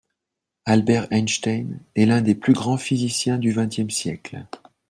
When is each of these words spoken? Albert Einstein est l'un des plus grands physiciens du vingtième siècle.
Albert 0.65 1.09
Einstein 1.11 1.79
est 1.93 2.07
l'un 2.07 2.21
des 2.21 2.33
plus 2.33 2.53
grands 2.53 2.79
physiciens 2.79 3.37
du 3.37 3.51
vingtième 3.51 3.91
siècle. 3.91 4.47